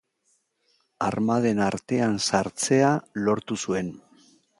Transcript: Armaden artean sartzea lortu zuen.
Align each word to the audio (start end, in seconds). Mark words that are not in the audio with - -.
Armaden 1.07 1.61
artean 1.65 2.17
sartzea 2.29 2.89
lortu 3.27 3.59
zuen. 3.67 3.93